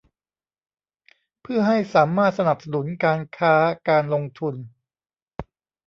[1.41, 3.55] เพื่อให้สามารถสนับสนุนการค้า
[3.87, 4.55] การลงทุน